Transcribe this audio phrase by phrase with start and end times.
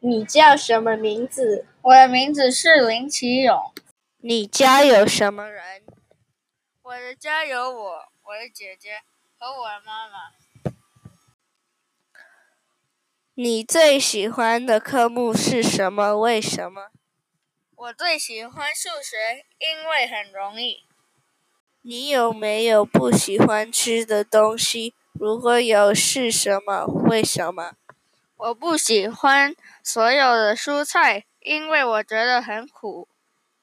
[0.00, 1.66] 你叫什么名字？
[1.82, 3.72] 我的名字是林奇勇。
[4.18, 5.82] 你家有什么人？
[6.82, 9.00] 我的家有我、我的姐姐
[9.38, 10.72] 和我的妈妈。
[13.34, 16.18] 你最喜欢的科目是什么？
[16.18, 16.88] 为什么？
[17.74, 20.84] 我最喜欢数学，因为很容易。
[21.82, 24.94] 你有没有不喜欢吃的东西？
[25.12, 26.84] 如果有，是什么？
[26.86, 27.74] 为什么？
[28.38, 33.08] 我不喜欢所有的蔬菜，因为我觉得很苦。